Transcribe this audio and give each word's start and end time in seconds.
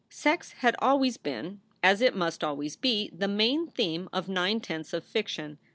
Sex 0.09 0.53
had 0.53 0.75
always 0.79 1.17
been, 1.17 1.61
as 1.83 2.01
it 2.01 2.15
must 2.15 2.43
always 2.43 2.75
be, 2.75 3.11
the 3.15 3.27
main 3.27 3.67
theme 3.67 4.09
of 4.11 4.27
nine 4.27 4.59
tenths 4.59 4.93
of 4.93 5.03
fiction. 5.05 5.59